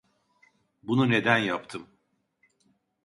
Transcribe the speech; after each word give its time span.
Bunu 0.83 1.09
neden 1.09 1.37
yaptım? 1.37 1.87